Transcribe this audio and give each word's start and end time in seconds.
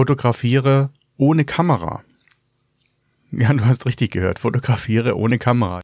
fotografiere 0.00 0.88
ohne 1.18 1.44
Kamera. 1.44 2.02
Ja, 3.32 3.52
du 3.52 3.66
hast 3.66 3.84
richtig 3.84 4.12
gehört, 4.12 4.38
fotografiere 4.38 5.14
ohne 5.14 5.36
Kamera. 5.38 5.82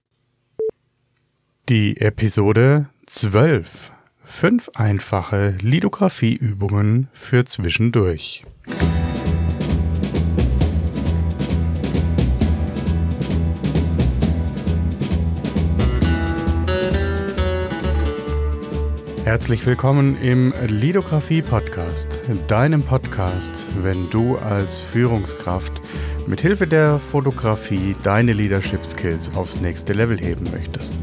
Die 1.68 2.00
Episode 2.00 2.88
12. 3.04 3.92
Fünf 4.24 4.70
einfache 4.72 5.58
Lithografieübungen 5.60 7.08
für 7.12 7.44
zwischendurch. 7.44 8.46
Herzlich 19.26 19.66
willkommen 19.66 20.16
im 20.22 20.54
Lidografie 20.68 21.42
Podcast, 21.42 22.20
deinem 22.46 22.84
Podcast, 22.84 23.66
wenn 23.82 24.08
du 24.08 24.36
als 24.36 24.80
Führungskraft 24.80 25.72
mit 26.28 26.40
Hilfe 26.40 26.68
der 26.68 27.00
Fotografie 27.00 27.96
deine 28.04 28.34
Leadership 28.34 28.86
Skills 28.86 29.34
aufs 29.34 29.60
nächste 29.60 29.94
Level 29.94 30.16
heben 30.16 30.48
möchtest 30.52 30.94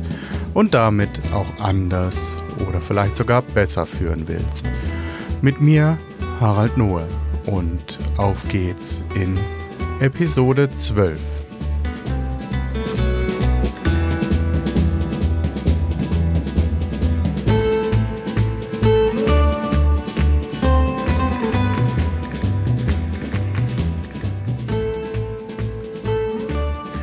und 0.53 0.73
damit 0.73 1.09
auch 1.33 1.61
anders 1.61 2.37
oder 2.69 2.79
vielleicht 2.79 3.17
sogar 3.17 3.41
besser 3.41 3.85
führen 3.85 4.25
willst. 4.25 4.69
Mit 5.41 5.59
mir 5.59 5.97
Harald 6.39 6.77
Nohe 6.77 7.05
und 7.45 7.99
auf 8.15 8.47
geht's 8.47 9.01
in 9.15 9.37
Episode 9.99 10.69
12. 10.69 11.42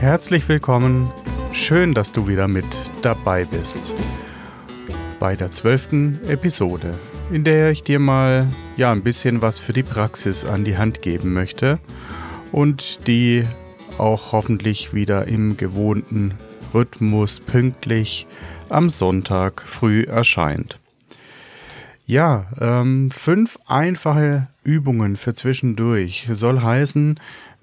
Herzlich 0.00 0.48
willkommen, 0.48 1.12
schön, 1.52 1.92
dass 1.92 2.10
du 2.10 2.26
wieder 2.26 2.48
mit 2.48 2.64
dabei 3.02 3.44
bist. 3.44 3.92
Bei 5.18 5.36
der 5.36 5.50
zwölften 5.50 6.18
Episode, 6.26 6.98
in 7.30 7.44
der 7.44 7.70
ich 7.70 7.82
dir 7.82 7.98
mal 7.98 8.46
ja 8.78 8.92
ein 8.92 9.02
bisschen 9.02 9.42
was 9.42 9.58
für 9.58 9.74
die 9.74 9.82
Praxis 9.82 10.46
an 10.46 10.64
die 10.64 10.78
Hand 10.78 11.02
geben 11.02 11.34
möchte 11.34 11.78
und 12.50 13.06
die 13.06 13.44
auch 13.98 14.32
hoffentlich 14.32 14.94
wieder 14.94 15.28
im 15.28 15.58
gewohnten 15.58 16.32
Rhythmus 16.72 17.38
pünktlich 17.38 18.26
am 18.70 18.88
Sonntag 18.88 19.60
früh 19.66 20.04
erscheint. 20.04 20.78
Ja, 22.06 22.46
ähm, 22.58 23.10
fünf 23.10 23.58
einfache 23.66 24.48
Übungen 24.64 25.18
für 25.18 25.34
zwischendurch 25.34 26.26
soll 26.30 26.62
heißen, 26.62 27.20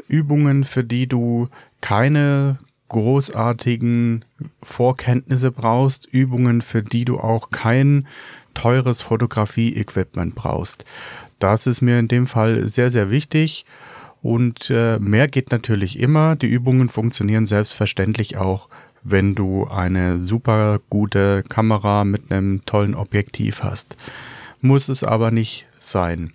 Übungen, 0.08 0.64
für 0.64 0.84
die 0.84 1.08
du 1.08 1.48
keine 1.82 2.60
großartigen 2.90 4.24
Vorkenntnisse 4.64 5.52
brauchst, 5.52 6.06
Übungen, 6.06 6.62
für 6.62 6.84
die 6.84 7.06
du 7.06 7.20
auch 7.20 7.50
kein 7.50 8.08
teures 8.54 9.02
Fotografie-Equipment 9.02 10.36
brauchst. 10.36 10.86
Das 11.40 11.68
ist 11.68 11.82
mir 11.82 12.00
in 12.00 12.08
dem 12.08 12.28
Fall 12.28 12.68
sehr, 12.68 12.90
sehr 12.90 13.12
wichtig. 13.12 13.66
Und 14.24 14.70
äh, 14.72 14.98
mehr 15.00 15.28
geht 15.28 15.52
natürlich 15.52 16.00
immer. 16.00 16.36
Die 16.36 16.48
Übungen 16.48 16.90
funktionieren 16.90 17.46
selbstverständlich 17.46 18.38
auch, 18.38 18.68
wenn 19.04 19.36
du 19.36 19.68
eine 19.68 20.24
super 20.24 20.80
gute 20.90 21.44
Kamera 21.44 22.04
mit 22.04 22.32
einem 22.32 22.66
tollen 22.66 22.96
Objektiv 22.96 23.64
hast. 23.64 23.96
Muss 24.60 24.90
es 24.90 25.04
aber 25.04 25.30
nicht 25.30 25.68
sein. 25.80 26.32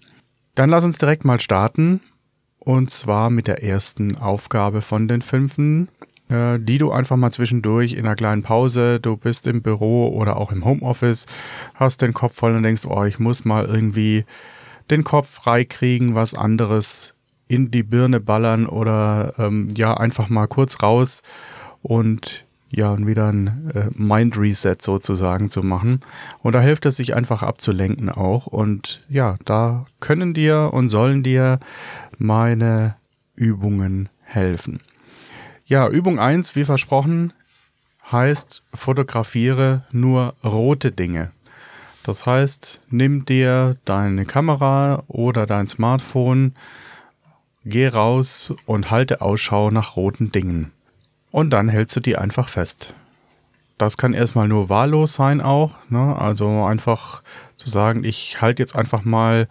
Dann 0.54 0.70
lass 0.70 0.84
uns 0.84 0.98
direkt 0.98 1.24
mal 1.24 1.40
starten 1.40 2.00
und 2.64 2.90
zwar 2.90 3.30
mit 3.30 3.48
der 3.48 3.62
ersten 3.62 4.16
Aufgabe 4.16 4.82
von 4.82 5.08
den 5.08 5.20
fünfen, 5.20 5.88
äh, 6.28 6.58
die 6.60 6.78
du 6.78 6.92
einfach 6.92 7.16
mal 7.16 7.32
zwischendurch 7.32 7.92
in 7.92 8.06
einer 8.06 8.14
kleinen 8.14 8.42
Pause, 8.42 9.00
du 9.00 9.16
bist 9.16 9.46
im 9.46 9.62
Büro 9.62 10.08
oder 10.08 10.36
auch 10.36 10.52
im 10.52 10.64
Homeoffice, 10.64 11.26
hast 11.74 12.02
den 12.02 12.12
Kopf 12.12 12.36
voll 12.36 12.54
und 12.54 12.62
denkst, 12.62 12.86
oh, 12.86 13.04
ich 13.04 13.18
muss 13.18 13.44
mal 13.44 13.64
irgendwie 13.64 14.24
den 14.90 15.02
Kopf 15.02 15.28
freikriegen, 15.28 16.14
was 16.14 16.34
anderes 16.34 17.14
in 17.48 17.70
die 17.70 17.82
Birne 17.82 18.20
ballern 18.20 18.66
oder 18.66 19.34
ähm, 19.38 19.68
ja, 19.76 19.94
einfach 19.94 20.28
mal 20.28 20.46
kurz 20.46 20.82
raus 20.82 21.22
und 21.82 22.46
ja, 22.74 22.90
und 22.90 23.06
wieder 23.06 23.28
ein 23.28 23.70
äh, 23.74 23.90
Mind 23.94 24.38
Reset 24.38 24.76
sozusagen 24.80 25.50
zu 25.50 25.62
machen. 25.62 26.00
Und 26.42 26.54
da 26.54 26.60
hilft 26.60 26.86
es 26.86 26.96
sich 26.96 27.14
einfach 27.14 27.42
abzulenken 27.42 28.08
auch. 28.08 28.46
Und 28.46 29.04
ja, 29.10 29.36
da 29.44 29.84
können 30.00 30.32
dir 30.32 30.70
und 30.72 30.88
sollen 30.88 31.22
dir 31.22 31.60
meine 32.18 32.96
Übungen 33.36 34.08
helfen. 34.22 34.80
Ja, 35.66 35.86
Übung 35.88 36.18
1, 36.18 36.56
wie 36.56 36.64
versprochen, 36.64 37.34
heißt 38.10 38.62
fotografiere 38.72 39.84
nur 39.92 40.34
rote 40.42 40.92
Dinge. 40.92 41.30
Das 42.04 42.24
heißt, 42.24 42.80
nimm 42.88 43.26
dir 43.26 43.76
deine 43.84 44.24
Kamera 44.24 45.04
oder 45.08 45.46
dein 45.46 45.66
Smartphone, 45.66 46.54
geh 47.66 47.86
raus 47.86 48.54
und 48.64 48.90
halte 48.90 49.20
Ausschau 49.20 49.70
nach 49.70 49.94
roten 49.94 50.32
Dingen 50.32 50.72
und 51.32 51.50
dann 51.50 51.68
hältst 51.68 51.96
du 51.96 52.00
die 52.00 52.16
einfach 52.16 52.48
fest. 52.48 52.94
Das 53.78 53.96
kann 53.96 54.14
erstmal 54.14 54.46
nur 54.46 54.68
wahllos 54.68 55.14
sein 55.14 55.40
auch, 55.40 55.74
ne? 55.88 56.16
also 56.16 56.62
einfach 56.62 57.24
zu 57.56 57.68
sagen, 57.68 58.04
ich 58.04 58.40
halte 58.40 58.62
jetzt 58.62 58.76
einfach 58.76 59.02
mal 59.02 59.48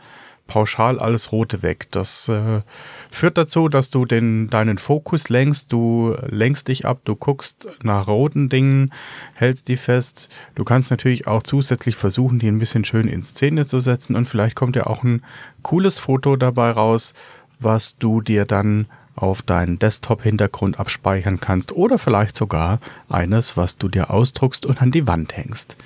pauschal 0.48 1.00
alles 1.00 1.32
Rote 1.32 1.64
weg. 1.64 1.88
Das 1.92 2.28
äh, 2.28 2.62
führt 3.10 3.38
dazu, 3.38 3.70
dass 3.70 3.90
du 3.90 4.06
den, 4.06 4.48
deinen 4.48 4.78
Fokus 4.78 5.30
lenkst, 5.30 5.72
du 5.72 6.16
lenkst 6.28 6.68
dich 6.68 6.86
ab, 6.86 7.00
du 7.06 7.16
guckst 7.16 7.68
nach 7.84 8.08
roten 8.08 8.50
Dingen, 8.50 8.92
hältst 9.34 9.70
die 9.70 9.78
fest. 9.78 10.30
Du 10.56 10.66
kannst 10.66 10.92
natürlich 10.92 11.26
auch 11.26 11.44
zusätzlich 11.44 11.96
versuchen, 11.96 12.40
die 12.40 12.48
ein 12.48 12.60
bisschen 12.60 12.84
schön 12.84 13.08
in 13.08 13.24
Szene 13.24 13.66
zu 13.66 13.80
setzen 13.80 14.16
und 14.16 14.26
vielleicht 14.26 14.56
kommt 14.56 14.76
ja 14.76 14.88
auch 14.88 15.04
ein 15.04 15.24
cooles 15.62 16.00
Foto 16.00 16.36
dabei 16.36 16.72
raus, 16.72 17.14
was 17.60 17.98
du 17.98 18.20
dir 18.20 18.46
dann 18.46 18.88
auf 19.22 19.42
deinen 19.42 19.80
Desktop-Hintergrund 19.80 20.80
abspeichern 20.80 21.40
kannst 21.40 21.72
oder 21.72 21.98
vielleicht 21.98 22.36
sogar 22.36 22.80
eines, 23.10 23.58
was 23.58 23.78
du 23.78 23.88
dir 23.88 24.12
ausdruckst 24.12 24.66
und 24.66 24.82
an 24.82 24.92
die 24.92 25.08
Wand 25.08 25.36
hängst. 25.36 25.78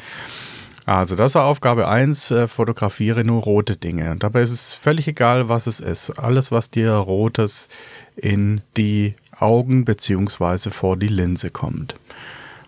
Also 0.86 1.16
das 1.16 1.34
war 1.34 1.46
Aufgabe 1.46 1.88
1, 1.88 2.30
äh, 2.30 2.48
fotografiere 2.48 3.24
nur 3.24 3.42
rote 3.42 3.76
Dinge. 3.76 4.12
Und 4.12 4.22
dabei 4.22 4.44
ist 4.44 4.52
es 4.52 4.74
völlig 4.74 5.08
egal, 5.08 5.50
was 5.50 5.66
es 5.66 5.80
ist. 5.80 6.12
Alles, 6.20 6.52
was 6.52 6.70
dir 6.70 6.92
rotes 6.92 7.70
in 8.16 8.62
die 8.78 9.16
Augen 9.40 9.84
bzw. 9.84 10.70
vor 10.70 10.96
die 10.96 11.08
Linse 11.08 11.50
kommt. 11.50 11.96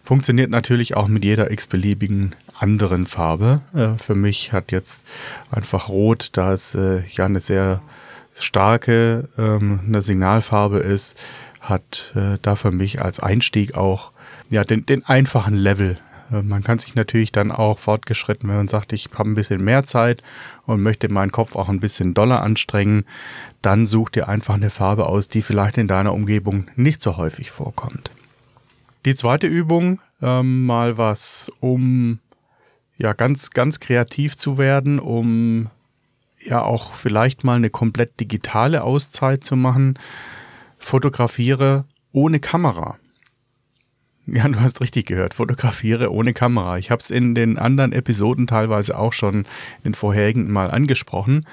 Funktioniert 0.03 0.49
natürlich 0.49 0.95
auch 0.95 1.07
mit 1.07 1.25
jeder 1.25 1.51
x-beliebigen 1.51 2.35
anderen 2.57 3.05
Farbe. 3.05 3.61
Äh, 3.75 3.99
für 3.99 4.15
mich 4.15 4.51
hat 4.51 4.71
jetzt 4.71 5.05
einfach 5.51 5.89
rot, 5.89 6.29
da 6.31 6.53
es 6.53 6.73
äh, 6.73 7.03
ja 7.11 7.25
eine 7.25 7.39
sehr 7.39 7.81
starke 8.39 9.29
ähm, 9.37 9.79
eine 9.85 10.01
Signalfarbe 10.01 10.79
ist, 10.79 11.19
hat 11.61 12.13
äh, 12.15 12.37
da 12.41 12.55
für 12.55 12.71
mich 12.71 13.01
als 13.01 13.19
Einstieg 13.19 13.75
auch 13.75 14.11
ja 14.49 14.63
den, 14.63 14.85
den 14.85 15.05
einfachen 15.05 15.55
Level. 15.55 15.97
Äh, 16.31 16.41
man 16.41 16.63
kann 16.63 16.79
sich 16.79 16.95
natürlich 16.95 17.31
dann 17.31 17.51
auch 17.51 17.79
fortgeschritten, 17.79 18.49
wenn 18.49 18.57
man 18.57 18.67
sagt, 18.67 18.93
ich 18.93 19.09
habe 19.13 19.29
ein 19.29 19.35
bisschen 19.35 19.63
mehr 19.63 19.83
Zeit 19.83 20.21
und 20.65 20.81
möchte 20.81 21.09
meinen 21.09 21.31
Kopf 21.31 21.55
auch 21.55 21.69
ein 21.69 21.79
bisschen 21.79 22.13
doller 22.13 22.41
anstrengen, 22.41 23.05
dann 23.61 23.85
such 23.85 24.09
dir 24.09 24.27
einfach 24.27 24.55
eine 24.55 24.69
Farbe 24.69 25.07
aus, 25.07 25.27
die 25.27 25.41
vielleicht 25.41 25.77
in 25.77 25.87
deiner 25.87 26.13
Umgebung 26.13 26.67
nicht 26.75 27.01
so 27.01 27.17
häufig 27.17 27.51
vorkommt. 27.51 28.11
Die 29.05 29.15
zweite 29.15 29.47
Übung, 29.47 29.99
ähm, 30.21 30.65
mal 30.65 30.97
was, 30.97 31.51
um 31.59 32.19
ja 32.97 33.13
ganz, 33.13 33.51
ganz 33.51 33.79
kreativ 33.79 34.35
zu 34.35 34.57
werden, 34.57 34.99
um 34.99 35.69
ja 36.39 36.61
auch 36.61 36.93
vielleicht 36.93 37.43
mal 37.43 37.55
eine 37.55 37.69
komplett 37.69 38.19
digitale 38.19 38.83
Auszeit 38.83 39.43
zu 39.43 39.55
machen. 39.55 39.97
Fotografiere 40.77 41.85
ohne 42.11 42.39
Kamera. 42.39 42.97
Ja, 44.27 44.47
du 44.47 44.59
hast 44.59 44.81
richtig 44.81 45.05
gehört. 45.05 45.33
Fotografiere 45.33 46.11
ohne 46.11 46.33
Kamera. 46.33 46.77
Ich 46.77 46.91
habe 46.91 46.99
es 46.99 47.09
in 47.09 47.33
den 47.33 47.57
anderen 47.57 47.93
Episoden 47.93 48.45
teilweise 48.45 48.97
auch 48.97 49.13
schon 49.13 49.45
in 49.83 49.93
vorherigen 49.93 50.51
mal 50.51 50.69
angesprochen. 50.69 51.45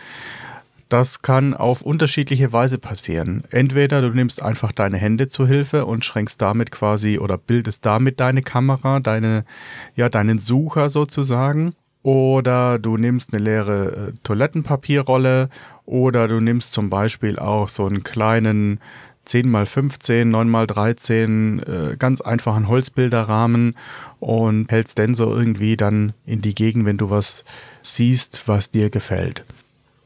Das 0.88 1.22
kann 1.22 1.54
auf 1.54 1.82
unterschiedliche 1.82 2.52
Weise 2.52 2.78
passieren. 2.78 3.44
Entweder 3.50 4.02
du 4.02 4.10
nimmst 4.10 4.42
einfach 4.42 4.72
deine 4.72 4.98
Hände 4.98 5.28
zur 5.28 5.46
Hilfe 5.46 5.86
und 5.86 6.04
schränkst 6.04 6.42
damit 6.42 6.70
quasi 6.70 7.18
oder 7.18 7.38
bildest 7.38 7.86
damit 7.86 8.20
deine 8.20 8.42
Kamera, 8.42 9.00
deine, 9.00 9.44
ja, 9.96 10.08
deinen 10.08 10.38
Sucher 10.38 10.88
sozusagen. 10.88 11.74
Oder 12.04 12.78
du 12.78 12.98
nimmst 12.98 13.32
eine 13.32 13.42
leere 13.42 14.10
äh, 14.10 14.12
Toilettenpapierrolle 14.22 15.48
oder 15.86 16.28
du 16.28 16.38
nimmst 16.38 16.72
zum 16.72 16.90
Beispiel 16.90 17.38
auch 17.38 17.68
so 17.68 17.86
einen 17.86 18.04
kleinen 18.04 18.78
10x15, 19.26 20.30
9x13 20.30 21.92
äh, 21.92 21.96
ganz 21.96 22.20
einfachen 22.20 22.68
Holzbilderrahmen 22.68 23.74
und 24.20 24.70
hältst 24.70 24.98
den 24.98 25.14
so 25.14 25.34
irgendwie 25.34 25.78
dann 25.78 26.12
in 26.26 26.42
die 26.42 26.54
Gegend, 26.54 26.84
wenn 26.84 26.98
du 26.98 27.08
was 27.08 27.44
siehst, 27.80 28.48
was 28.48 28.70
dir 28.70 28.90
gefällt. 28.90 29.44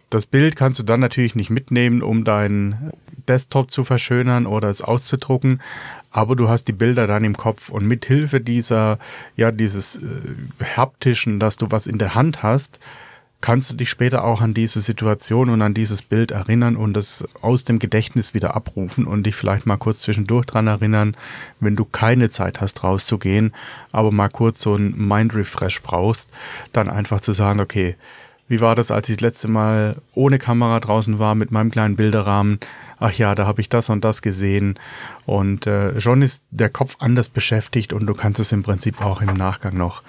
Das 0.09 0.25
Bild 0.25 0.55
kannst 0.55 0.79
du 0.79 0.85
dann 0.85 1.01
natürlich 1.01 1.35
nicht 1.35 1.51
mitnehmen, 1.51 2.01
um 2.01 2.23
deinen 2.23 2.93
Desktop 3.29 3.71
zu 3.71 3.85
verschönern 3.85 4.47
oder 4.47 4.69
es 4.69 4.83
auszudrucken, 4.83 5.61
aber 6.11 6.37
du 6.37 6.49
hast 6.49 6.65
die 6.65 6.73
Bilder 6.73 7.07
dann 7.07 7.25
im 7.25 7.37
Kopf 7.37 7.69
und 7.69 7.87
mit 7.87 8.07
Hilfe 8.07 8.41
dieser, 8.41 8.99
ja, 9.37 9.53
dieses 9.53 9.97
äh, 9.97 10.67
haptischen, 10.77 11.39
dass 11.39 11.57
du 11.57 11.71
was 11.71 11.87
in 11.87 11.99
der 11.99 12.15
Hand 12.15 12.43
hast, 12.43 12.79
kannst 13.41 13.71
du 13.71 13.75
dich 13.75 13.89
später 13.89 14.25
auch 14.25 14.41
an 14.41 14.53
diese 14.53 14.81
Situation 14.81 15.49
und 15.49 15.63
an 15.63 15.75
dieses 15.75 16.03
Bild 16.03 16.33
erinnern 16.33 16.77
und 16.77 16.97
es 16.97 17.29
aus 17.41 17.65
dem 17.65 17.79
Gedächtnis 17.79 18.35
wieder 18.35 18.57
abrufen 18.57 19.07
und 19.07 19.25
dich 19.25 19.37
vielleicht 19.37 19.65
mal 19.65 19.77
kurz 19.77 20.01
zwischendurch 20.01 20.47
dran 20.47 20.67
erinnern, 20.67 21.17
wenn 21.61 21.77
du 21.77 21.85
keine 21.85 22.31
Zeit 22.31 22.61
hast 22.61 22.83
rauszugehen, 22.83 23.55
aber 23.93 24.11
mal 24.11 24.29
kurz 24.29 24.61
so 24.61 24.75
ein 24.75 24.95
Mind 24.97 25.35
Refresh 25.35 25.83
brauchst, 25.83 26.31
dann 26.73 26.89
einfach 26.89 27.21
zu 27.21 27.33
sagen, 27.33 27.61
okay, 27.61 27.97
wie 28.49 28.61
war 28.61 28.75
das, 28.75 28.91
als 28.91 29.09
ich 29.09 29.19
das 29.19 29.23
letzte 29.23 29.49
Mal 29.49 29.97
ohne 30.15 30.39
Kamera 30.39 30.81
draußen 30.81 31.19
war 31.19 31.35
mit 31.35 31.51
meinem 31.51 31.71
kleinen 31.71 31.97
Bilderrahmen? 31.97 32.59
Ach 32.99 33.13
ja, 33.13 33.35
da 33.35 33.47
habe 33.47 33.61
ich 33.61 33.69
das 33.69 33.91
und 33.91 34.05
das 34.05 34.23
gesehen. 34.23 34.79
Und 35.27 35.67
äh, 35.67 36.01
schon 36.01 36.23
ist 36.23 36.43
der 36.51 36.71
Kopf 36.71 36.97
anders 36.99 37.29
beschäftigt 37.29 37.93
und 37.93 38.07
du 38.07 38.15
kannst 38.15 38.41
es 38.41 38.53
im 38.53 38.63
Prinzip 38.63 39.01
auch 39.01 39.21
im 39.21 39.35
Nachgang 39.35 39.77
noch 39.77 40.03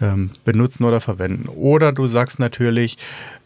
ähm, 0.00 0.30
benutzen 0.44 0.84
oder 0.84 1.00
verwenden. 1.00 1.48
Oder 1.48 1.92
du 1.92 2.06
sagst 2.06 2.38
natürlich, 2.38 2.98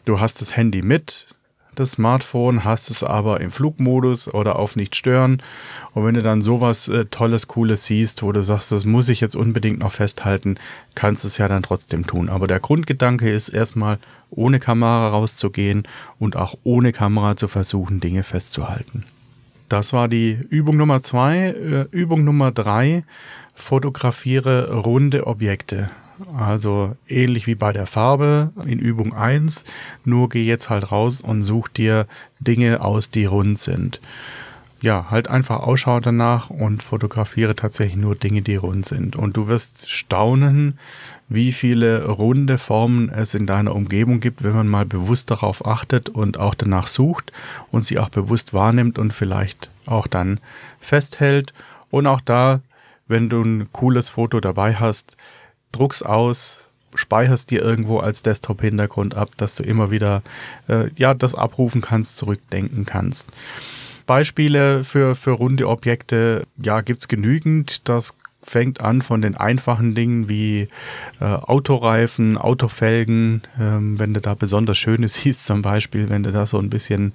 du 0.05 0.19
hast 0.19 0.41
das 0.41 0.55
Handy 0.55 0.81
mit, 0.81 1.27
das 1.75 1.91
Smartphone, 1.91 2.63
hast 2.63 2.89
es 2.89 3.03
aber 3.03 3.41
im 3.41 3.51
Flugmodus 3.51 4.27
oder 4.33 4.57
auf 4.57 4.75
nicht 4.75 4.95
stören. 4.95 5.41
Und 5.93 6.05
wenn 6.05 6.15
du 6.15 6.21
dann 6.21 6.41
sowas 6.41 6.87
äh, 6.87 7.05
Tolles, 7.05 7.47
Cooles 7.47 7.85
siehst, 7.85 8.23
wo 8.23 8.31
du 8.31 8.43
sagst, 8.43 8.71
das 8.71 8.85
muss 8.85 9.09
ich 9.09 9.21
jetzt 9.21 9.35
unbedingt 9.35 9.79
noch 9.79 9.91
festhalten, 9.91 10.57
kannst 10.95 11.25
es 11.25 11.37
ja 11.37 11.47
dann 11.47 11.63
trotzdem 11.63 12.05
tun. 12.05 12.29
Aber 12.29 12.47
der 12.47 12.59
Grundgedanke 12.59 13.29
ist 13.29 13.49
erstmal 13.49 13.99
ohne 14.29 14.59
Kamera 14.59 15.09
rauszugehen 15.09 15.87
und 16.19 16.35
auch 16.35 16.55
ohne 16.63 16.91
Kamera 16.91 17.37
zu 17.37 17.47
versuchen, 17.47 17.99
Dinge 17.99 18.23
festzuhalten. 18.23 19.05
Das 19.69 19.93
war 19.93 20.07
die 20.07 20.37
Übung 20.49 20.77
Nummer 20.77 21.01
zwei. 21.01 21.47
Äh, 21.47 21.85
Übung 21.91 22.23
Nummer 22.23 22.51
drei, 22.51 23.03
fotografiere 23.55 24.71
runde 24.71 25.25
Objekte. 25.25 25.89
Also 26.35 26.95
ähnlich 27.07 27.47
wie 27.47 27.55
bei 27.55 27.73
der 27.73 27.87
Farbe 27.87 28.51
in 28.65 28.79
Übung 28.79 29.13
1, 29.13 29.65
nur 30.05 30.29
geh 30.29 30.45
jetzt 30.45 30.69
halt 30.69 30.91
raus 30.91 31.21
und 31.21 31.43
such 31.43 31.67
dir 31.69 32.07
Dinge 32.39 32.81
aus, 32.81 33.09
die 33.09 33.25
rund 33.25 33.57
sind. 33.59 33.99
Ja, 34.81 35.09
halt 35.09 35.29
einfach 35.29 35.61
Ausschau 35.61 36.01
danach 36.01 36.49
und 36.49 36.83
fotografiere 36.83 37.55
tatsächlich 37.55 37.95
nur 37.95 38.15
Dinge, 38.15 38.41
die 38.41 38.57
rund 38.57 38.85
sind. 38.85 39.15
Und 39.15 39.37
du 39.37 39.47
wirst 39.47 39.89
staunen, 39.89 40.77
wie 41.29 41.53
viele 41.53 42.05
runde 42.05 42.57
Formen 42.57 43.09
es 43.09 43.33
in 43.33 43.47
deiner 43.47 43.73
Umgebung 43.73 44.19
gibt, 44.19 44.43
wenn 44.43 44.53
man 44.53 44.67
mal 44.67 44.85
bewusst 44.85 45.31
darauf 45.31 45.65
achtet 45.65 46.09
und 46.09 46.37
auch 46.37 46.53
danach 46.53 46.87
sucht 46.87 47.31
und 47.71 47.85
sie 47.85 47.97
auch 47.97 48.09
bewusst 48.09 48.53
wahrnimmt 48.53 48.99
und 48.99 49.13
vielleicht 49.13 49.69
auch 49.85 50.05
dann 50.05 50.41
festhält. 50.81 51.53
Und 51.89 52.05
auch 52.05 52.21
da, 52.21 52.59
wenn 53.07 53.29
du 53.29 53.41
ein 53.41 53.71
cooles 53.71 54.09
Foto 54.09 54.41
dabei 54.41 54.75
hast, 54.75 55.15
druck's 55.73 56.01
aus, 56.01 56.69
speicherst 56.95 57.51
dir 57.51 57.61
irgendwo 57.61 57.99
als 57.99 58.23
Desktop-Hintergrund 58.23 59.15
ab, 59.15 59.29
dass 59.37 59.55
du 59.55 59.63
immer 59.63 59.91
wieder 59.91 60.23
äh, 60.69 60.89
ja 60.95 61.13
das 61.13 61.35
abrufen 61.35 61.81
kannst, 61.81 62.17
zurückdenken 62.17 62.85
kannst. 62.85 63.29
Beispiele 64.05 64.83
für, 64.83 65.15
für 65.15 65.31
runde 65.31 65.67
Objekte, 65.67 66.45
ja, 66.57 66.81
gibt's 66.81 67.07
genügend. 67.07 67.87
Das 67.87 68.15
fängt 68.41 68.81
an 68.81 69.01
von 69.01 69.21
den 69.21 69.35
einfachen 69.35 69.95
Dingen 69.95 70.27
wie 70.27 70.67
äh, 71.19 71.23
Autoreifen, 71.25 72.37
Autofelgen, 72.37 73.41
ähm, 73.59 73.99
wenn 73.99 74.13
du 74.13 74.19
da 74.19 74.35
besonders 74.35 74.77
schöne 74.77 75.07
siehst, 75.09 75.45
zum 75.45 75.61
Beispiel, 75.61 76.09
wenn 76.09 76.23
du 76.23 76.31
da 76.31 76.45
so 76.45 76.59
ein 76.59 76.69
bisschen 76.69 77.13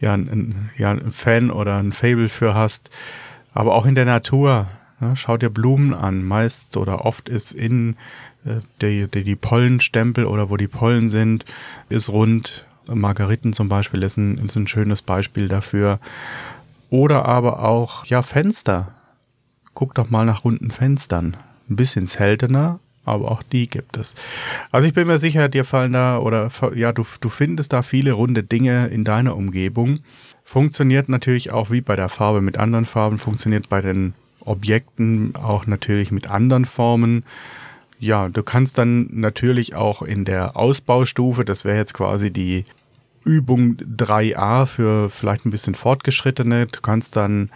ja, 0.00 0.14
ein, 0.14 0.70
ja, 0.76 0.90
ein 0.90 1.12
Fan 1.12 1.50
oder 1.50 1.76
ein 1.76 1.92
Fable 1.92 2.28
für 2.28 2.54
hast. 2.54 2.90
Aber 3.54 3.74
auch 3.74 3.86
in 3.86 3.94
der 3.94 4.06
Natur, 4.06 4.68
ja, 5.02 5.16
schau 5.16 5.36
dir 5.36 5.50
Blumen 5.50 5.92
an. 5.92 6.22
Meist 6.22 6.76
oder 6.76 7.04
oft 7.04 7.28
ist 7.28 7.52
in 7.52 7.96
äh, 8.44 8.60
die, 8.80 9.08
die, 9.08 9.24
die 9.24 9.36
Pollenstempel 9.36 10.26
oder 10.26 10.48
wo 10.48 10.56
die 10.56 10.68
Pollen 10.68 11.08
sind, 11.08 11.44
ist 11.88 12.08
rund. 12.08 12.64
Margariten 12.88 13.52
zum 13.52 13.68
Beispiel 13.68 14.02
ist 14.02 14.16
ein, 14.16 14.38
ist 14.38 14.56
ein 14.56 14.66
schönes 14.66 15.02
Beispiel 15.02 15.48
dafür. 15.48 16.00
Oder 16.90 17.26
aber 17.26 17.62
auch, 17.62 18.06
ja, 18.06 18.22
Fenster. 18.22 18.94
Guck 19.74 19.94
doch 19.94 20.10
mal 20.10 20.26
nach 20.26 20.44
runden 20.44 20.70
Fenstern. 20.70 21.36
Ein 21.70 21.76
bisschen 21.76 22.06
seltener, 22.06 22.80
aber 23.04 23.30
auch 23.30 23.42
die 23.42 23.68
gibt 23.68 23.96
es. 23.96 24.14
Also 24.70 24.86
ich 24.86 24.94
bin 24.94 25.06
mir 25.06 25.18
sicher, 25.18 25.48
dir 25.48 25.64
fallen 25.64 25.92
da 25.92 26.18
oder 26.18 26.50
ja, 26.74 26.92
du, 26.92 27.04
du 27.20 27.28
findest 27.28 27.72
da 27.72 27.82
viele 27.82 28.12
runde 28.12 28.42
Dinge 28.42 28.88
in 28.88 29.04
deiner 29.04 29.36
Umgebung. 29.36 30.00
Funktioniert 30.44 31.08
natürlich 31.08 31.52
auch 31.52 31.70
wie 31.70 31.80
bei 31.80 31.96
der 31.96 32.08
Farbe 32.08 32.42
mit 32.42 32.58
anderen 32.58 32.84
Farben, 32.84 33.18
funktioniert 33.18 33.68
bei 33.68 33.80
den 33.80 34.12
Objekten, 34.44 35.34
auch 35.36 35.66
natürlich 35.66 36.10
mit 36.12 36.28
anderen 36.28 36.64
Formen. 36.64 37.24
Ja, 37.98 38.28
du 38.28 38.42
kannst 38.42 38.78
dann 38.78 39.08
natürlich 39.12 39.74
auch 39.74 40.02
in 40.02 40.24
der 40.24 40.56
Ausbaustufe, 40.56 41.44
das 41.44 41.64
wäre 41.64 41.76
jetzt 41.76 41.94
quasi 41.94 42.32
die 42.32 42.64
Übung 43.24 43.76
3a 43.76 44.66
für 44.66 45.08
vielleicht 45.08 45.46
ein 45.46 45.50
bisschen 45.50 45.74
fortgeschrittene, 45.74 46.66
du 46.66 46.80
kannst 46.80 47.14
dann 47.16 47.50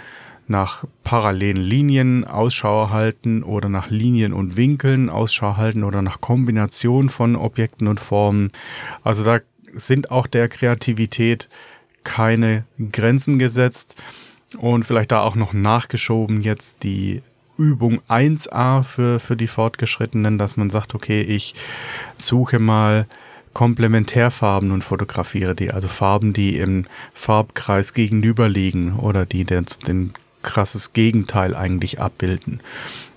nach 0.48 0.84
parallelen 1.02 1.56
Linien 1.56 2.24
Ausschau 2.24 2.90
halten 2.90 3.42
oder 3.42 3.68
nach 3.68 3.90
Linien 3.90 4.32
und 4.32 4.56
Winkeln 4.56 5.10
Ausschau 5.10 5.56
halten 5.56 5.82
oder 5.82 6.02
nach 6.02 6.20
Kombination 6.20 7.08
von 7.08 7.34
Objekten 7.34 7.88
und 7.88 7.98
Formen. 7.98 8.52
Also 9.02 9.24
da 9.24 9.40
sind 9.74 10.10
auch 10.10 10.26
der 10.26 10.48
Kreativität 10.48 11.48
keine 12.04 12.64
Grenzen 12.92 13.38
gesetzt. 13.38 13.96
Und 14.58 14.84
vielleicht 14.84 15.12
da 15.12 15.22
auch 15.22 15.34
noch 15.34 15.52
nachgeschoben 15.52 16.42
jetzt 16.42 16.82
die 16.82 17.22
Übung 17.58 18.00
1a 18.08 18.82
für, 18.82 19.18
für 19.18 19.36
die 19.36 19.46
Fortgeschrittenen, 19.46 20.38
dass 20.38 20.56
man 20.56 20.70
sagt, 20.70 20.94
okay, 20.94 21.22
ich 21.22 21.54
suche 22.18 22.58
mal 22.58 23.06
Komplementärfarben 23.54 24.70
und 24.70 24.84
fotografiere 24.84 25.54
die, 25.54 25.70
also 25.70 25.88
Farben, 25.88 26.34
die 26.34 26.58
im 26.58 26.86
Farbkreis 27.14 27.94
gegenüberliegen 27.94 28.98
oder 28.98 29.24
die 29.24 29.44
den, 29.44 29.64
den 29.86 30.12
krasses 30.42 30.92
Gegenteil 30.92 31.54
eigentlich 31.54 32.00
abbilden. 32.00 32.60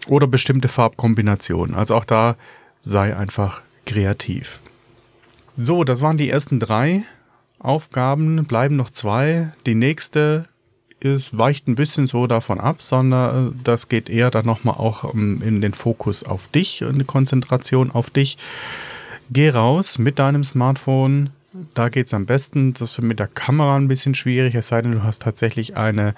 Oder 0.08 0.28
bestimmte 0.28 0.70
Farbkombinationen. 0.70 1.76
Also 1.76 1.96
auch 1.96 2.06
da 2.06 2.36
sei 2.82 3.16
einfach 3.16 3.62
kreativ. 3.86 4.60
So, 5.58 5.84
das 5.84 6.02
waren 6.02 6.18
die 6.18 6.30
ersten 6.30 6.60
drei 6.60 7.04
Aufgaben, 7.60 8.46
bleiben 8.46 8.78
noch 8.78 8.90
zwei. 8.90 9.52
Die 9.66 9.76
nächste 9.76 10.48
ist, 11.00 11.38
weicht 11.38 11.68
ein 11.68 11.76
bisschen 11.76 12.08
so 12.08 12.28
davon 12.28 12.60
ab, 12.60 12.82
sondern 12.82 13.50
äh, 13.50 13.52
das 13.64 13.90
geht 13.90 14.10
eher 14.10 14.32
dann 14.32 14.46
nochmal 14.46 14.76
auch 14.76 15.04
um, 15.04 15.42
in 15.42 15.62
den 15.62 15.74
Fokus 15.74 16.24
auf 16.24 16.48
dich, 16.50 16.84
eine 16.84 17.06
Konzentration 17.06 17.92
auf 17.92 18.10
dich. 18.10 18.38
Geh 19.32 19.50
raus 19.50 20.00
mit 20.00 20.20
deinem 20.20 20.44
Smartphone. 20.44 21.30
Da 21.74 21.90
geht 21.90 22.08
es 22.08 22.14
am 22.14 22.26
besten. 22.26 22.74
Das 22.74 22.92
ist 22.92 23.02
mit 23.02 23.20
der 23.20 23.28
Kamera 23.28 23.76
ein 23.76 23.88
bisschen 23.88 24.16
schwierig, 24.16 24.56
es 24.56 24.68
sei 24.68 24.82
denn, 24.82 24.92
du 24.92 25.04
hast 25.04 25.22
tatsächlich 25.22 25.78
eine 25.78 26.16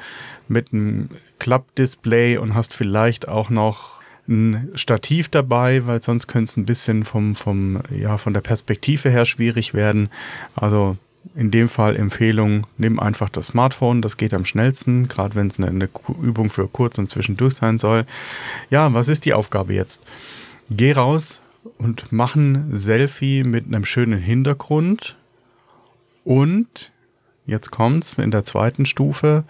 mit 0.48 0.74
einem 0.74 1.10
Klappdisplay 1.40 2.38
und 2.38 2.54
hast 2.54 2.74
vielleicht 2.74 3.28
auch 3.28 3.50
noch 3.50 4.02
ein 4.28 4.70
Stativ 4.76 5.30
dabei, 5.30 5.86
weil 5.88 6.02
sonst 6.04 6.28
könnte 6.28 6.50
es 6.50 6.58
ein 6.58 6.66
bisschen 6.66 7.04
vom, 7.04 7.36
vom, 7.36 7.82
ja, 7.90 8.18
von 8.18 8.34
der 8.34 8.42
Perspektive 8.42 9.10
her 9.10 9.26
schwierig 9.26 9.74
werden. 9.74 10.10
Also 10.56 10.98
in 11.36 11.52
dem 11.52 11.70
Fall 11.70 11.96
Empfehlung, 11.96 12.68
nimm 12.78 13.00
einfach 13.00 13.30
das 13.30 13.48
Smartphone, 13.48 14.02
das 14.02 14.18
geht 14.18 14.34
am 14.34 14.46
schnellsten, 14.46 15.08
gerade 15.08 15.36
wenn 15.36 15.48
es 15.48 15.58
eine, 15.58 15.68
eine, 15.68 15.90
Übung 16.22 16.50
für 16.50 16.68
kurz 16.68 16.98
und 16.98 17.10
zwischendurch 17.10 17.56
sein 17.56 17.78
soll. 17.78 18.06
Ja, 18.70 18.94
was 18.94 19.08
ist 19.08 19.26
die 19.26 19.34
Aufgabe 19.34 19.74
jetzt? 19.74 20.04
Geh 20.70 20.92
raus 20.94 21.42
und 21.78 22.12
mach 22.12 22.36
ein 22.36 22.76
Selfie 22.76 23.44
mit 23.44 23.68
einem 23.68 23.86
schönen 23.86 24.20
Hintergrund 24.20 25.16
und 26.24 26.92
jetzt 27.46 27.72
kommt's 27.72 28.14
in 28.14 28.32
der 28.32 28.44
zweiten 28.44 28.86
Stufe, 28.86 29.44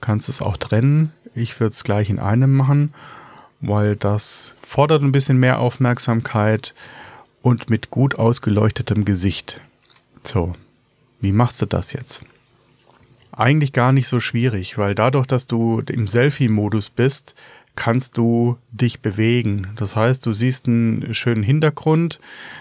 kannst 0.00 0.28
es 0.28 0.42
auch 0.42 0.56
trennen. 0.56 1.12
Ich 1.34 1.58
würde 1.58 1.72
es 1.72 1.84
gleich 1.84 2.10
in 2.10 2.18
einem 2.18 2.54
machen, 2.54 2.94
weil 3.60 3.96
das 3.96 4.54
fordert 4.62 5.02
ein 5.02 5.12
bisschen 5.12 5.38
mehr 5.38 5.58
Aufmerksamkeit 5.58 6.74
und 7.40 7.70
mit 7.70 7.90
gut 7.90 8.16
ausgeleuchtetem 8.16 9.04
Gesicht. 9.04 9.60
So, 10.24 10.54
wie 11.22 11.32
machst 11.32 11.62
du 11.62 11.66
das 11.66 11.92
jetzt? 11.92 12.22
Eigentlich 13.30 13.72
gar 13.72 13.92
nicht 13.92 14.08
so 14.08 14.20
schwierig, 14.20 14.76
weil 14.76 14.94
dadurch, 14.94 15.26
dass 15.26 15.46
du 15.46 15.80
im 15.88 16.06
Selfie-Modus 16.06 16.90
bist, 16.90 17.34
kannst 17.76 18.18
du 18.18 18.58
dich 18.70 19.00
bewegen. 19.00 19.68
Das 19.76 19.96
heißt, 19.96 20.26
du 20.26 20.32
siehst 20.34 20.66
einen 20.66 21.14
schönen 21.14 21.42
Hintergrund. 21.42 22.20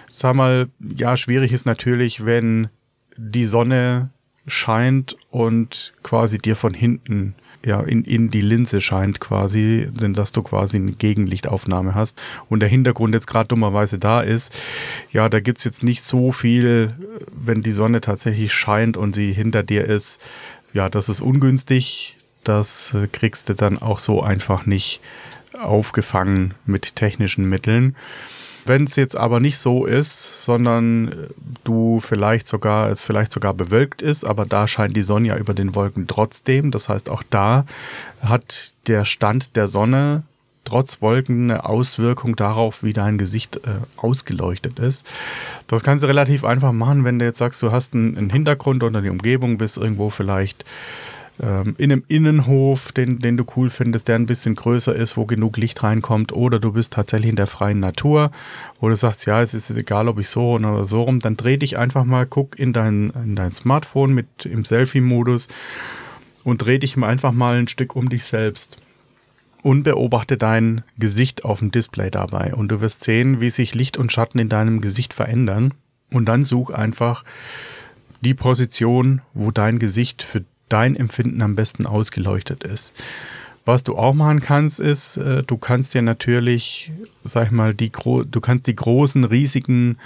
Sag 0.09 0.35
mal, 0.35 0.69
ja, 0.79 1.17
schwierig 1.17 1.51
ist 1.51 1.65
natürlich, 1.65 2.23
wenn 2.25 2.69
die 3.17 3.45
Sonne 3.45 4.09
scheint 4.47 5.17
und 5.29 5.93
quasi 6.03 6.37
dir 6.37 6.55
von 6.55 6.73
hinten 6.73 7.35
ja, 7.63 7.81
in, 7.81 8.03
in 8.03 8.31
die 8.31 8.41
Linse 8.41 8.81
scheint 8.81 9.19
quasi, 9.19 9.87
denn 9.91 10.13
dass 10.13 10.31
du 10.31 10.41
quasi 10.41 10.77
eine 10.77 10.93
Gegenlichtaufnahme 10.93 11.93
hast 11.93 12.19
und 12.49 12.59
der 12.59 12.69
Hintergrund 12.69 13.13
jetzt 13.13 13.27
gerade 13.27 13.47
dummerweise 13.47 13.99
da 13.99 14.21
ist, 14.21 14.59
ja, 15.11 15.29
da 15.29 15.39
gibt 15.39 15.59
es 15.59 15.63
jetzt 15.63 15.83
nicht 15.83 16.03
so 16.03 16.31
viel, 16.31 16.93
wenn 17.31 17.61
die 17.61 17.71
Sonne 17.71 18.01
tatsächlich 18.01 18.53
scheint 18.53 18.97
und 18.97 19.13
sie 19.13 19.31
hinter 19.31 19.63
dir 19.63 19.85
ist, 19.85 20.19
ja, 20.73 20.89
das 20.89 21.09
ist 21.09 21.21
ungünstig, 21.21 22.17
das 22.43 22.93
äh, 22.93 23.07
kriegst 23.07 23.49
du 23.49 23.53
dann 23.53 23.77
auch 23.77 23.99
so 23.99 24.23
einfach 24.23 24.65
nicht 24.65 25.01
aufgefangen 25.59 26.53
mit 26.65 26.95
technischen 26.95 27.47
Mitteln. 27.47 27.95
Wenn 28.65 28.83
es 28.83 28.95
jetzt 28.95 29.17
aber 29.17 29.39
nicht 29.39 29.57
so 29.57 29.85
ist, 29.85 30.43
sondern 30.43 31.07
äh, 31.07 31.15
du 31.63 31.99
vielleicht 31.99 32.47
sogar, 32.47 32.89
es 32.89 33.03
vielleicht 33.03 33.31
sogar 33.31 33.53
bewölkt 33.53 34.01
ist, 34.01 34.25
aber 34.25 34.45
da 34.45 34.67
scheint 34.67 34.95
die 34.95 35.03
Sonne 35.03 35.29
ja 35.29 35.37
über 35.37 35.53
den 35.53 35.75
Wolken 35.75 36.07
trotzdem. 36.07 36.71
Das 36.71 36.89
heißt, 36.89 37.09
auch 37.09 37.23
da 37.29 37.65
hat 38.21 38.73
der 38.87 39.05
Stand 39.05 39.55
der 39.55 39.67
Sonne 39.67 40.23
trotz 40.63 41.01
Wolken 41.01 41.49
eine 41.49 41.65
Auswirkung 41.65 42.35
darauf, 42.35 42.83
wie 42.83 42.93
dein 42.93 43.17
Gesicht 43.17 43.57
äh, 43.57 43.81
ausgeleuchtet 43.97 44.79
ist. 44.79 45.05
Das 45.67 45.83
kannst 45.83 46.03
du 46.03 46.07
relativ 46.07 46.43
einfach 46.43 46.71
machen, 46.71 47.03
wenn 47.03 47.19
du 47.19 47.25
jetzt 47.25 47.39
sagst, 47.39 47.61
du 47.61 47.71
hast 47.71 47.93
einen, 47.93 48.17
einen 48.17 48.29
Hintergrund 48.29 48.83
oder 48.83 49.01
die 49.01 49.09
Umgebung, 49.09 49.57
bist 49.57 49.77
irgendwo 49.77 50.09
vielleicht 50.09 50.63
ähm, 51.41 51.75
in 51.77 51.91
einem 51.91 52.03
Innenhof, 52.07 52.91
den, 52.91 53.19
den 53.19 53.35
du 53.35 53.45
cool 53.55 53.69
findest, 53.69 54.07
der 54.07 54.15
ein 54.15 54.27
bisschen 54.27 54.55
größer 54.55 54.95
ist, 54.95 55.17
wo 55.17 55.25
genug 55.25 55.57
Licht 55.57 55.81
reinkommt, 55.81 56.33
oder 56.33 56.59
du 56.59 56.73
bist 56.73 56.93
tatsächlich 56.93 57.29
in 57.29 57.35
der 57.35 57.47
freien 57.47 57.79
Natur, 57.79 58.31
wo 58.79 58.87
du 58.87 58.95
sagst, 58.95 59.25
ja, 59.25 59.41
es 59.41 59.53
ist 59.53 59.69
egal, 59.71 60.07
ob 60.07 60.19
ich 60.19 60.29
so 60.29 60.51
oder 60.51 60.85
so 60.85 61.03
rum, 61.03 61.19
dann 61.19 61.37
dreh 61.37 61.57
dich 61.57 61.77
einfach 61.77 62.05
mal, 62.05 62.25
guck 62.25 62.59
in 62.59 62.73
dein, 62.73 63.11
in 63.23 63.35
dein 63.35 63.51
Smartphone 63.51 64.13
mit 64.13 64.45
im 64.45 64.65
Selfie-Modus 64.65 65.47
und 66.43 66.59
dreh 66.59 66.77
dich 66.77 66.97
einfach 66.97 67.31
mal 67.31 67.57
ein 67.57 67.67
Stück 67.67 67.95
um 67.95 68.09
dich 68.09 68.25
selbst 68.25 68.77
und 69.63 69.83
beobachte 69.83 70.37
dein 70.37 70.83
Gesicht 70.97 71.45
auf 71.45 71.59
dem 71.59 71.71
Display 71.71 72.09
dabei. 72.09 72.53
Und 72.53 72.69
du 72.69 72.81
wirst 72.81 73.03
sehen, 73.03 73.41
wie 73.41 73.49
sich 73.49 73.75
Licht 73.75 73.97
und 73.97 74.11
Schatten 74.11 74.39
in 74.39 74.49
deinem 74.49 74.81
Gesicht 74.81 75.13
verändern. 75.13 75.73
Und 76.11 76.25
dann 76.25 76.43
such 76.43 76.71
einfach 76.71 77.23
die 78.21 78.33
Position, 78.33 79.21
wo 79.33 79.51
dein 79.51 79.79
Gesicht 79.79 80.23
für 80.23 80.43
dein 80.71 80.95
Empfinden 80.95 81.41
am 81.41 81.55
besten 81.55 81.85
ausgeleuchtet 81.85 82.63
ist. 82.63 82.93
Was 83.63 83.83
du 83.83 83.95
auch 83.95 84.15
machen 84.15 84.39
kannst, 84.39 84.79
ist, 84.79 85.17
äh, 85.17 85.43
du 85.43 85.55
kannst 85.55 85.93
dir 85.93 86.01
natürlich, 86.01 86.91
sag 87.23 87.45
ich 87.45 87.51
mal, 87.51 87.75
die 87.75 87.91
du 87.91 88.41
kannst 88.41 88.65
die 88.65 88.75
großen, 88.75 89.23
riesigen 89.23 89.97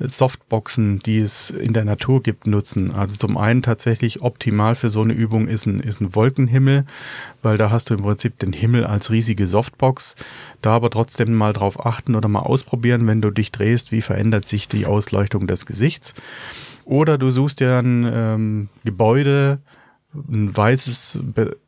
äh, 0.00 0.08
Softboxen, 0.08 0.98
die 0.98 1.18
es 1.18 1.50
in 1.50 1.72
der 1.74 1.84
Natur 1.84 2.24
gibt, 2.24 2.48
nutzen. 2.48 2.90
Also 2.90 3.16
zum 3.16 3.36
einen 3.36 3.62
tatsächlich 3.62 4.22
optimal 4.22 4.74
für 4.74 4.90
so 4.90 5.02
eine 5.02 5.12
Übung 5.12 5.46
ist 5.46 5.66
ein, 5.66 5.78
ist 5.78 6.00
ein 6.00 6.16
Wolkenhimmel, 6.16 6.86
weil 7.40 7.56
da 7.56 7.70
hast 7.70 7.88
du 7.88 7.94
im 7.94 8.02
Prinzip 8.02 8.36
den 8.40 8.52
Himmel 8.52 8.84
als 8.84 9.12
riesige 9.12 9.46
Softbox. 9.46 10.16
Da 10.60 10.72
aber 10.72 10.90
trotzdem 10.90 11.34
mal 11.34 11.52
drauf 11.52 11.86
achten 11.86 12.16
oder 12.16 12.26
mal 12.26 12.40
ausprobieren, 12.40 13.06
wenn 13.06 13.22
du 13.22 13.30
dich 13.30 13.52
drehst, 13.52 13.92
wie 13.92 14.02
verändert 14.02 14.44
sich 14.46 14.66
die 14.66 14.86
Ausleuchtung 14.86 15.46
des 15.46 15.66
Gesichts. 15.66 16.14
Oder 16.84 17.16
du 17.16 17.30
suchst 17.30 17.60
dir 17.60 17.78
ein 17.78 18.10
ähm, 18.12 18.68
Gebäude, 18.84 19.60
ein 20.14 20.56
weißes, 20.56 21.22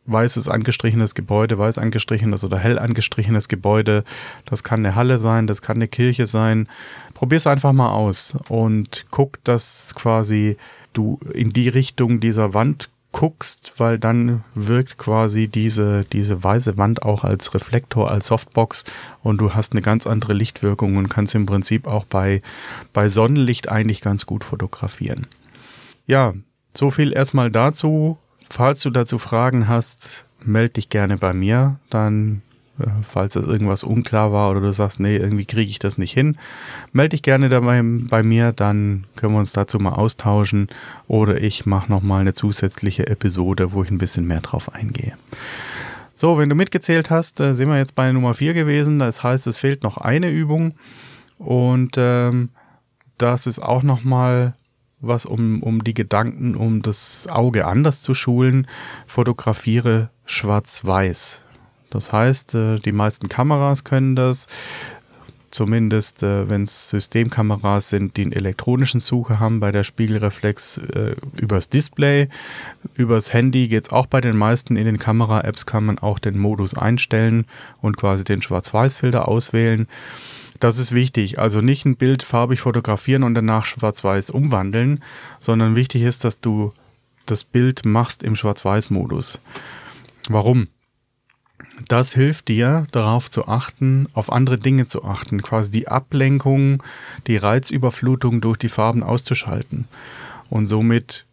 weißes 0.07 0.49
angestrichenes 0.49 1.15
Gebäude, 1.15 1.59
weiß 1.59 1.79
angestrichenes 1.79 2.45
oder 2.45 2.59
hell 2.59 2.79
angestrichenes 2.79 3.49
Gebäude. 3.49 4.05
Das 4.45 4.63
kann 4.63 4.85
eine 4.85 4.95
Halle 4.95 5.19
sein, 5.19 5.47
das 5.47 5.63
kann 5.63 5.77
eine 5.77 5.89
Kirche 5.89 6.27
sein. 6.27 6.69
Probier 7.15 7.37
es 7.37 7.47
einfach 7.47 7.73
mal 7.73 7.91
aus 7.91 8.37
und 8.49 9.07
guck, 9.11 9.43
dass 9.45 9.95
quasi 9.95 10.57
du 10.93 11.19
in 11.33 11.53
die 11.53 11.69
Richtung 11.69 12.21
dieser 12.21 12.55
Wand 12.55 12.89
guckst, 13.13 13.73
weil 13.79 13.99
dann 13.99 14.45
wirkt 14.55 14.99
quasi 14.99 15.49
diese, 15.49 16.05
diese 16.13 16.45
weiße 16.45 16.77
Wand 16.77 17.03
auch 17.03 17.25
als 17.25 17.55
Reflektor, 17.55 18.11
als 18.11 18.27
Softbox 18.27 18.85
und 19.23 19.41
du 19.41 19.55
hast 19.55 19.73
eine 19.73 19.81
ganz 19.81 20.07
andere 20.07 20.35
Lichtwirkung 20.35 20.97
und 20.97 21.09
kannst 21.09 21.35
im 21.35 21.47
Prinzip 21.47 21.87
auch 21.87 22.05
bei, 22.05 22.43
bei 22.93 23.09
Sonnenlicht 23.09 23.71
eigentlich 23.71 24.03
ganz 24.03 24.27
gut 24.27 24.45
fotografieren. 24.45 25.27
Ja, 26.07 26.35
so 26.75 26.91
viel 26.91 27.13
erstmal 27.15 27.51
dazu. 27.51 28.19
Falls 28.49 28.81
du 28.81 28.91
dazu 28.91 29.19
Fragen 29.19 29.69
hast, 29.69 30.25
melde 30.43 30.75
dich 30.75 30.89
gerne 30.89 31.17
bei 31.17 31.33
mir. 31.33 31.77
Dann, 31.91 32.43
äh, 32.79 32.87
falls 33.03 33.35
das 33.35 33.47
irgendwas 33.47 33.83
unklar 33.83 34.33
war 34.33 34.51
oder 34.51 34.61
du 34.61 34.73
sagst, 34.73 35.01
nee, 35.01 35.17
irgendwie 35.17 35.47
kriege 35.47 35.71
ich 35.71 35.79
das 35.79 35.99
nicht 35.99 36.13
hin, 36.13 36.37
melde 36.93 37.11
dich 37.11 37.23
gerne 37.23 37.49
dabei 37.49 37.83
bei 37.83 38.23
mir. 38.23 38.53
Dann 38.53 39.05
können 39.17 39.35
wir 39.35 39.39
uns 39.39 39.53
dazu 39.53 39.79
mal 39.79 39.93
austauschen. 39.93 40.69
Oder 41.09 41.41
ich 41.41 41.67
mache 41.67 41.91
nochmal 41.91 42.21
eine 42.21 42.35
zusätzliche 42.35 43.07
Episode, 43.07 43.73
wo 43.73 43.83
ich 43.83 43.91
ein 43.91 43.99
bisschen 43.99 44.27
mehr 44.27 44.41
drauf 44.41 44.73
eingehe. 44.73 45.15
So, 46.15 46.39
wenn 46.39 46.49
du 46.49 46.55
mitgezählt 46.55 47.11
hast, 47.11 47.41
äh, 47.41 47.53
sind 47.53 47.69
wir 47.69 47.77
jetzt 47.77 47.95
bei 47.95 48.11
Nummer 48.11 48.33
4 48.33 48.55
gewesen. 48.55 48.99
Das 48.99 49.23
heißt, 49.23 49.47
es 49.47 49.59
fehlt 49.59 49.83
noch 49.83 49.99
eine 49.99 50.31
Übung. 50.31 50.75
Und 51.39 51.97
ähm, 51.99 52.51
das 53.19 53.47
ist 53.47 53.59
auch 53.59 53.83
nochmal 53.83 54.55
was, 55.09 55.27
um, 55.27 55.63
um 55.63 55.85
die 55.85 55.95
Gedanken, 55.95 56.55
um 56.55 56.83
das 56.83 57.27
Auge 57.29 57.67
anders 57.67 58.03
zu 58.03 58.15
schulen, 58.15 58.67
fotografiere 59.07 60.11
schwarz-weiß. 60.25 61.41
Das 61.91 62.13
heißt, 62.13 62.55
äh, 62.55 62.79
die 62.79 62.93
meisten 62.93 63.29
Kameras 63.29 63.85
können 63.85 64.17
das, 64.17 64.49
zumindest 65.51 66.23
äh, 66.23 66.49
wenn 66.51 66.65
es 66.65 66.89
Systemkameras 66.91 67.89
sind, 67.89 68.17
die 68.17 68.23
einen 68.23 68.33
elektronischen 68.33 69.01
Sucher 69.01 69.41
haben, 69.41 69.61
bei 69.61 69.73
der 69.73 69.85
Spiegelreflex 69.85 70.79
äh, 70.79 71.15
übers 71.41 71.69
Display. 71.69 72.29
Übers 72.95 73.33
Handy 73.33 73.69
geht 73.69 73.85
es 73.85 73.91
auch 73.91 74.07
bei 74.07 74.21
den 74.21 74.37
meisten. 74.37 74.77
In 74.77 74.85
den 74.85 74.99
Kamera-Apps 74.99 75.67
kann 75.67 75.87
man 75.87 75.99
auch 75.99 76.19
den 76.19 76.39
Modus 76.39 76.75
einstellen 76.75 77.47
und 77.81 77.97
quasi 77.97 78.25
den 78.25 78.43
Schwarz-Weiß-Filter 78.43 79.29
auswählen. 79.29 79.87
Das 80.61 80.79
ist 80.79 80.93
wichtig. 80.93 81.39
Also 81.39 81.61
nicht 81.61 81.85
ein 81.85 81.97
Bild 81.97 82.23
farbig 82.23 82.61
fotografieren 82.61 83.23
und 83.23 83.35
danach 83.35 83.67
schwarz-weiß 83.67 84.31
umwandeln, 84.31 85.03
sondern 85.39 85.77
wichtig 85.77 86.03
ist, 86.03 86.25
dass 86.25 86.41
du 86.41 86.73
das 87.27 87.45
Bild 87.45 87.85
machst 87.85 88.23
im 88.23 88.37
Schwarz-Weiß-Modus. 88.37 89.41
Warum? 90.29 90.69
Das 91.89 92.15
hilft 92.15 92.49
dir, 92.49 92.87
darauf 92.93 93.31
zu 93.31 93.49
achten, 93.49 94.07
auf 94.15 94.33
andere 94.33 94.59
Dinge 94.59 94.87
zu 94.87 95.05
achten, 95.05 95.43
quasi 95.43 95.71
die 95.71 95.89
Ablenkung, 95.89 96.83
die 97.27 97.37
Reizüberflutung 97.37 98.41
durch 98.41 98.57
die 98.57 98.69
Farben 98.69 99.03
auszuschalten 99.03 99.87
und 100.49 100.67
somit 100.67 101.27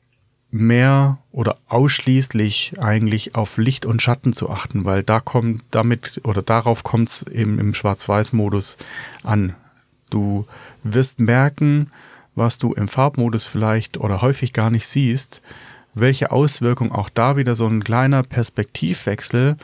mehr 0.54 1.18
oder 1.32 1.56
ausschließlich 1.68 2.76
eigentlich 2.80 3.36
auf 3.36 3.58
Licht 3.58 3.88
und 3.88 4.02
Schatten 4.02 4.34
zu 4.34 4.52
achten, 4.52 4.86
weil 4.86 5.02
da 5.02 5.20
kommt 5.20 5.64
damit 5.72 6.22
oder 6.24 6.44
darauf 6.44 6.84
kommt 6.84 7.10
es 7.10 7.22
im, 7.24 7.58
im 7.58 7.74
Schwarz-Weiß-Modus 7.74 8.78
an. 9.24 9.56
Du 10.12 10.46
wirst 10.84 11.20
merken, 11.20 11.92
was 12.36 12.60
du 12.60 12.74
im 12.74 12.88
Farbmodus 12.88 13.48
vielleicht 13.48 13.98
oder 13.98 14.22
häufig 14.22 14.54
gar 14.54 14.70
nicht 14.70 14.86
siehst, 14.86 15.42
welche 15.96 16.32
Auswirkung 16.32 16.92
auch 16.92 17.10
da 17.10 17.36
wieder 17.36 17.56
so 17.56 17.68
ein 17.68 17.84
kleiner 17.84 18.22
Perspektivwechsel 18.22 19.58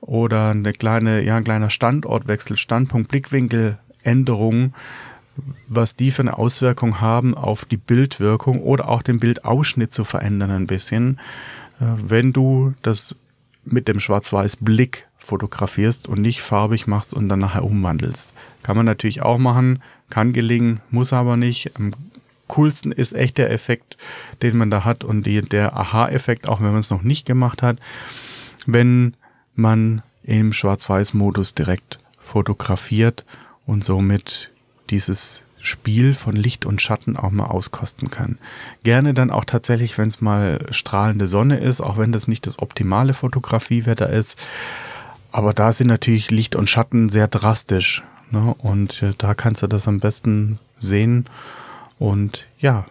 oder 0.00 0.50
eine 0.50 0.72
kleine, 0.72 1.22
ja, 1.22 1.36
ein 1.36 1.44
kleiner 1.44 1.68
Standortwechsel, 1.68 2.56
Standpunkt, 2.56 3.08
Blickwinkeländerung 3.08 4.72
was 5.68 5.96
die 5.96 6.10
für 6.10 6.22
eine 6.22 6.38
Auswirkung 6.38 7.00
haben 7.00 7.34
auf 7.34 7.64
die 7.64 7.76
Bildwirkung 7.76 8.60
oder 8.60 8.88
auch 8.88 9.02
den 9.02 9.20
Bildausschnitt 9.20 9.92
zu 9.92 10.04
verändern 10.04 10.50
ein 10.50 10.66
bisschen, 10.66 11.18
äh, 11.80 11.84
wenn 11.96 12.32
du 12.32 12.74
das 12.82 13.16
mit 13.64 13.88
dem 13.88 14.00
Schwarz-Weiß-Blick 14.00 15.06
fotografierst 15.18 16.08
und 16.08 16.20
nicht 16.22 16.42
farbig 16.42 16.86
machst 16.86 17.14
und 17.14 17.28
dann 17.28 17.38
nachher 17.38 17.64
umwandelst. 17.64 18.32
Kann 18.62 18.76
man 18.76 18.86
natürlich 18.86 19.22
auch 19.22 19.38
machen, 19.38 19.82
kann 20.08 20.32
gelingen, 20.32 20.80
muss 20.90 21.12
aber 21.12 21.36
nicht. 21.36 21.76
Am 21.76 21.92
coolsten 22.48 22.90
ist 22.90 23.12
echt 23.12 23.38
der 23.38 23.50
Effekt, 23.50 23.96
den 24.42 24.56
man 24.56 24.70
da 24.70 24.84
hat 24.84 25.04
und 25.04 25.24
die, 25.24 25.40
der 25.40 25.76
Aha-Effekt, 25.76 26.48
auch 26.48 26.60
wenn 26.60 26.70
man 26.70 26.78
es 26.78 26.90
noch 26.90 27.02
nicht 27.02 27.26
gemacht 27.26 27.62
hat, 27.62 27.78
wenn 28.66 29.14
man 29.54 30.02
im 30.24 30.52
Schwarz-Weiß-Modus 30.52 31.54
direkt 31.54 31.98
fotografiert 32.18 33.24
und 33.66 33.84
somit 33.84 34.49
dieses 34.90 35.42
Spiel 35.62 36.14
von 36.14 36.34
Licht 36.34 36.64
und 36.64 36.80
Schatten 36.80 37.16
auch 37.16 37.30
mal 37.30 37.44
auskosten 37.44 38.10
kann. 38.10 38.38
Gerne 38.82 39.14
dann 39.14 39.30
auch 39.30 39.44
tatsächlich, 39.44 39.98
wenn 39.98 40.08
es 40.08 40.20
mal 40.20 40.66
strahlende 40.70 41.28
Sonne 41.28 41.58
ist, 41.58 41.80
auch 41.80 41.98
wenn 41.98 42.12
das 42.12 42.28
nicht 42.28 42.46
das 42.46 42.58
optimale 42.58 43.14
Fotografiewetter 43.14 44.08
ist. 44.10 44.40
Aber 45.32 45.52
da 45.52 45.72
sind 45.72 45.88
natürlich 45.88 46.30
Licht 46.30 46.56
und 46.56 46.68
Schatten 46.68 47.08
sehr 47.08 47.28
drastisch. 47.28 48.02
Ne? 48.30 48.54
Und 48.58 49.02
äh, 49.02 49.12
da 49.16 49.34
kannst 49.34 49.62
du 49.62 49.66
das 49.66 49.86
am 49.86 50.00
besten 50.00 50.58
sehen. 50.78 51.26
Und 51.98 52.46
ja, 52.58 52.86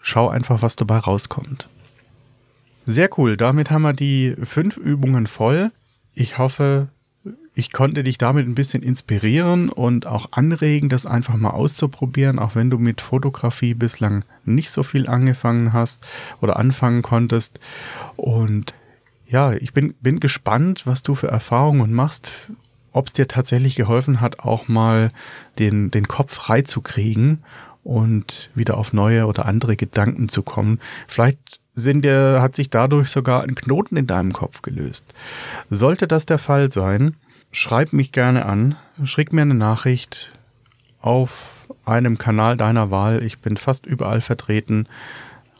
schau 0.00 0.28
einfach, 0.28 0.62
was 0.62 0.76
dabei 0.76 0.98
rauskommt. 0.98 1.68
Sehr 2.86 3.08
cool. 3.18 3.36
Damit 3.36 3.70
haben 3.70 3.82
wir 3.82 3.92
die 3.92 4.36
fünf 4.42 4.76
Übungen 4.76 5.26
voll. 5.26 5.72
Ich 6.14 6.38
hoffe, 6.38 6.88
ich 7.54 7.72
konnte 7.72 8.04
dich 8.04 8.16
damit 8.16 8.46
ein 8.46 8.54
bisschen 8.54 8.82
inspirieren 8.82 9.70
und 9.70 10.06
auch 10.06 10.28
anregen, 10.32 10.88
das 10.88 11.06
einfach 11.06 11.36
mal 11.36 11.50
auszuprobieren, 11.50 12.38
auch 12.38 12.54
wenn 12.54 12.70
du 12.70 12.78
mit 12.78 13.00
Fotografie 13.00 13.74
bislang 13.74 14.24
nicht 14.44 14.70
so 14.70 14.82
viel 14.82 15.08
angefangen 15.08 15.72
hast 15.72 16.06
oder 16.40 16.56
anfangen 16.56 17.02
konntest. 17.02 17.58
Und 18.16 18.74
ja, 19.26 19.52
ich 19.52 19.72
bin, 19.72 19.94
bin 20.00 20.20
gespannt, 20.20 20.86
was 20.86 21.02
du 21.02 21.14
für 21.14 21.28
Erfahrungen 21.28 21.92
machst, 21.92 22.50
ob 22.92 23.08
es 23.08 23.12
dir 23.12 23.28
tatsächlich 23.28 23.74
geholfen 23.74 24.20
hat, 24.20 24.40
auch 24.40 24.68
mal 24.68 25.10
den, 25.58 25.90
den 25.90 26.08
Kopf 26.08 26.34
frei 26.34 26.62
zu 26.62 26.80
kriegen 26.80 27.42
und 27.82 28.50
wieder 28.54 28.76
auf 28.76 28.92
neue 28.92 29.26
oder 29.26 29.46
andere 29.46 29.76
Gedanken 29.76 30.28
zu 30.28 30.42
kommen. 30.42 30.80
Vielleicht 31.06 31.60
sind 31.74 32.04
dir, 32.04 32.40
hat 32.40 32.54
sich 32.54 32.70
dadurch 32.70 33.08
sogar 33.08 33.42
ein 33.42 33.54
Knoten 33.54 33.96
in 33.96 34.06
deinem 34.06 34.32
Kopf 34.32 34.62
gelöst. 34.62 35.14
Sollte 35.70 36.06
das 36.06 36.26
der 36.26 36.38
Fall 36.38 36.70
sein, 36.70 37.16
schreib 37.52 37.92
mich 37.92 38.12
gerne 38.12 38.46
an, 38.46 38.76
schick 39.04 39.32
mir 39.32 39.42
eine 39.42 39.54
Nachricht 39.54 40.32
auf 41.00 41.66
einem 41.84 42.18
Kanal 42.18 42.56
deiner 42.56 42.90
Wahl. 42.90 43.22
Ich 43.22 43.38
bin 43.38 43.56
fast 43.56 43.86
überall 43.86 44.20
vertreten. 44.20 44.86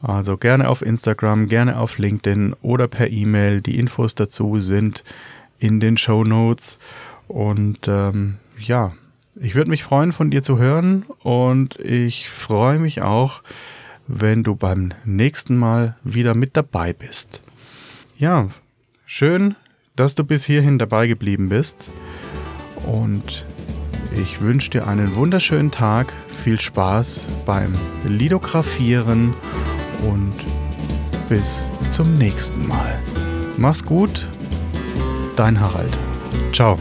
Also 0.03 0.37
gerne 0.37 0.69
auf 0.69 0.83
Instagram, 0.83 1.47
gerne 1.47 1.79
auf 1.79 1.99
LinkedIn 1.99 2.55
oder 2.63 2.89
per 2.89 3.11
E-Mail. 3.11 3.61
Die 3.61 3.79
Infos 3.79 4.15
dazu 4.15 4.61
sind 4.61 5.05
in 5.59 5.81
den 5.81 5.97
Show 5.97 6.25
Notes. 6.25 6.79
Und 7.29 7.87
ähm, 7.87 8.37
ja, 8.59 8.93
ich 9.37 9.55
würde 9.55 9.71
mich 9.71 9.85
freuen, 9.85 10.13
von 10.13 10.31
dir 10.31 10.43
zu 10.43 10.59
hören. 10.59 11.05
Und 11.23 11.79
ich 11.81 12.31
freue 12.31 12.79
mich 12.79 13.03
auch, 13.03 13.43
wenn 14.07 14.43
du 14.43 14.57
beim 14.57 14.91
nächsten 15.05 15.57
Mal 15.57 15.97
wieder 16.03 16.35
mit 16.35 16.57
dabei 16.57 16.93
bist. 16.93 17.43
Ja, 18.17 18.49
schön, 19.07 19.55
dass 20.01 20.15
du 20.15 20.25
bis 20.25 20.47
hierhin 20.47 20.79
dabei 20.79 21.07
geblieben 21.07 21.51
bist. 21.51 21.91
Und 22.87 23.45
ich 24.19 24.41
wünsche 24.41 24.71
dir 24.71 24.87
einen 24.87 25.15
wunderschönen 25.15 25.71
Tag, 25.71 26.15
viel 26.43 26.59
Spaß 26.59 27.27
beim 27.45 27.75
Lithografieren 28.07 29.35
und 30.03 30.33
bis 31.29 31.69
zum 31.91 32.17
nächsten 32.17 32.67
Mal. 32.67 32.99
Mach's 33.59 33.85
gut, 33.85 34.27
dein 35.37 35.61
Harald. 35.61 35.97
Ciao. 36.53 36.79